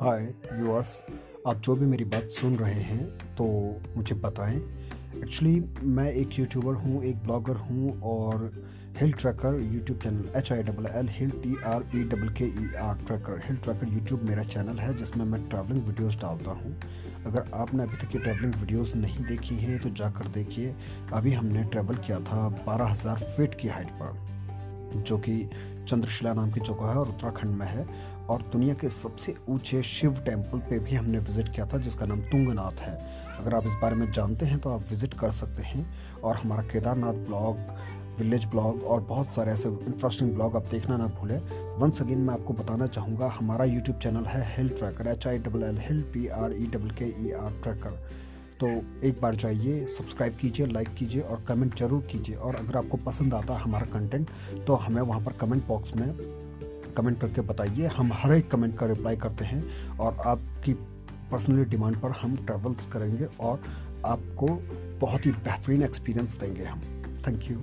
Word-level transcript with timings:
हाय 0.00 0.20
viewers 0.52 0.90
आप 1.48 1.60
जो 1.64 1.74
भी 1.76 1.86
मेरी 1.86 2.04
बात 2.04 2.28
सुन 2.30 2.54
रहे 2.56 2.80
हैं 2.80 3.04
तो 3.36 3.44
मुझे 3.96 4.14
बताएँ। 4.16 4.56
एक्चुअली 4.56 5.60
मैं 5.86 6.10
एक 6.10 6.38
यूट्यूबर 6.38 6.74
हूँ, 6.74 7.02
एक 7.04 7.22
ब्लॉगर 7.22 7.56
हूँ 7.60 8.00
और 8.02 8.44
hill 8.98 9.12
trekker 9.12 9.58
YouTube 9.74 9.98
channel 9.98 10.30
H 10.38 10.52
I 10.52 10.62
double 10.62 10.86
L 10.90 11.08
hill 11.12 11.30
T 11.42 11.56
R 11.66 11.88
E 11.96 12.02
double 12.04 12.28
K 12.32 12.44
E 12.44 12.68
R 12.80 13.02
trekker 13.06 13.40
hill 13.46 13.56
trekker 13.56 13.92
YouTube 13.94 14.22
मेरा 14.22 14.42
चैनल 14.44 14.78
है, 14.78 14.94
जिसमें 14.96 15.24
मैं 15.24 15.42
ट्रैवलिंग 15.48 15.84
वीडियोस 15.86 16.18
डालता 16.20 16.50
हूँ। 16.50 16.74
अगर 17.26 17.50
आपने 17.54 17.82
अभी 17.82 17.96
तक 17.96 18.14
ये 18.14 18.20
ट्रैवलिंग 18.20 18.54
वीडियोस 18.54 18.94
नहीं 18.96 19.24
देखी 19.24 19.56
हैं 19.56 19.80
तो 19.80 19.90
जाकर 19.92 20.28
देखिए। 20.34 20.74
अभी 21.12 21.32
हमने 21.32 21.64
ट्रैवल 21.64 21.96
किया 22.06 22.20
था 22.22 22.48
बारह 22.66 22.92
हज़ार 22.92 23.24
फीट 23.36 23.60
की 23.60 23.68
हाइट 23.68 23.90
पर, 24.02 24.16
जो 24.98 25.18
कि 25.18 25.42
चंद्रशिला 25.88 26.32
नाम 26.34 26.50
की 26.52 26.60
जगह 26.62 26.90
है 26.90 26.96
और 26.96 27.08
उत्तराखंड 27.08 27.56
में 27.58 27.66
है 27.66 27.86
और 28.30 28.42
दुनिया 28.52 28.74
के 28.74 28.88
सबसे 28.92 29.34
ऊँचे 29.48 29.82
शिव 29.84 30.20
टेंपल 30.24 30.58
पे 30.60 30.78
भी 30.78 30.94
हमने 30.94 31.18
विज़िट 31.20 31.48
किया 31.48 31.66
था, 31.66 31.78
जिसका 31.78 32.06
नाम 32.06 32.20
तुंगनाथ 32.22 32.80
है। 32.80 32.96
अगर 33.38 33.54
आप 33.54 33.66
इस 33.66 33.74
बारे 33.82 33.96
में 33.96 34.10
जानते 34.12 34.46
हैं 34.46 34.58
तो 34.58 34.70
आप 34.70 34.84
विज़िट 34.90 35.14
कर 35.20 35.30
सकते 35.32 35.62
हैं 35.64 35.86
और 36.20 36.36
हमारा 36.36 36.62
केदारनाथ 36.62 37.24
ब्लॉग, 37.26 37.56
विलेज 38.18 38.44
ब्लॉग 38.50 38.82
और 38.84 39.00
बहुत 39.08 39.32
सारे 39.32 39.52
ऐसे 39.52 39.68
इंटरेस्टिंग 39.68 40.32
ब्लॉग 40.34 40.56
आप 40.56 40.66
देखना 40.70 40.96
ना 40.96 41.06
भूलें। 41.18 41.38
वंस 41.78 42.02
अगेन 42.02 42.18
मैं 42.18 42.34
आपको 42.34 42.54
बताना 42.54 42.86
चाहूँगा, 42.88 43.28
हमारा 43.30 43.64
यूट्यूब 43.64 43.98
चैनल 43.98 44.24
है 44.26 44.42
hill 44.56 44.68
trekker 44.68 45.08
H 45.08 45.26
I 45.26 45.38
double 45.38 45.62
L 45.64 45.78
hill 45.80 46.02
P 46.14 46.26
R 46.38 46.52
E 46.54 46.66
double 46.66 46.90
K 47.00 47.12
E 47.26 47.32
R 47.34 47.60
tracker 47.62 48.00
तो 48.60 48.68
एक 49.06 49.20
बार 49.22 49.34
जाइए 49.36 49.86
सब्सक्राइब 49.88 50.36
कीजिए 50.40 50.66
लाइक 50.66 50.88
कीजिए 50.98 51.20
और 51.22 51.44
कमेंट 51.48 51.78
ज़रूर 51.78 52.00
कीजिए। 52.12 52.36
और 52.36 52.54
अगर 52.56 52.76
आपको 52.76 52.96
पसंद 53.06 53.34
आता 53.34 53.54
है 53.54 53.60
हमारा 53.60 53.86
कंटेंट 53.92 54.28
तो 54.66 54.74
हमें 54.76 55.00
वहाँ 55.02 55.20
पर 55.20 55.32
कमेंट 55.40 55.66
बॉक्स 55.66 55.94
में 55.96 56.08
कमेंट 56.96 57.20
करके 57.20 57.40
बताइए। 57.48 57.86
हम 57.96 58.12
हर 58.12 58.32
एक 58.34 58.50
कमेंट 58.50 58.76
का 58.78 58.86
रिप्लाई 58.86 59.16
करते 59.16 59.44
हैं 59.44 59.62
और 59.96 60.16
आपकी 60.26 60.72
पर्सनली 61.30 61.64
डिमांड 61.70 61.96
पर 62.00 62.10
हम 62.20 62.36
ट्रेवल्स 62.46 62.86
करेंगे 62.92 63.26
और 63.40 63.62
आपको 64.06 64.48
बहुत 65.00 65.26
ही 65.26 65.30
बेहतरीन 65.32 65.82
एक्सपीरियंस 65.82 66.36
देंगे 66.40 66.64
हम। 66.64 66.80
Thank 67.26 67.50
you 67.50 67.56